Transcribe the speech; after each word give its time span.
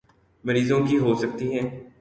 مریضوں 0.43 0.79
کی 0.87 0.97
ہو 0.97 1.13
سکتی 1.15 1.53
ہیں 1.53 1.67